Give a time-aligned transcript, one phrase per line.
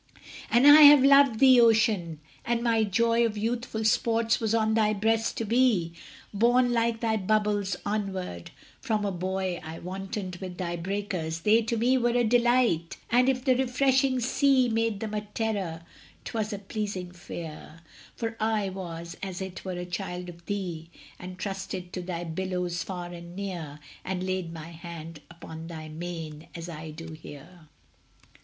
[0.49, 2.19] And I have loved thee, Ocean!
[2.43, 5.93] and my joy Of youthful sports was on thy breast to be
[6.33, 8.49] Borne, like thy bubbles, onward;
[8.81, 13.29] from a boy I wantoned with thy breakers they to me Were a delight; and
[13.29, 15.83] if the freshening sea Made them a terror
[16.25, 17.81] 'twas a pleasing fear,
[18.15, 20.89] For I was as it were a child of thee,
[21.19, 26.47] And trusted to thy billows far and near, And laid my hand upon thy mane
[26.55, 27.67] as I do here.